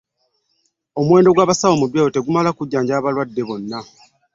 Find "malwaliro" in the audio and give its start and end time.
1.85-2.13